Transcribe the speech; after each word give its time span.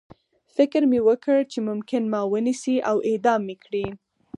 فکر 0.55 0.81
مې 0.89 0.99
وکړ 1.07 1.37
چې 1.51 1.59
ممکن 1.69 2.01
ما 2.13 2.21
ونیسي 2.33 2.75
او 2.89 2.95
اعدام 3.09 3.41
مې 3.47 3.55
کړي 3.63 3.85